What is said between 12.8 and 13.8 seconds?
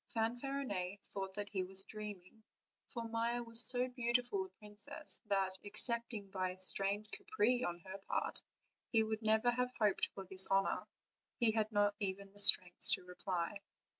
to reply.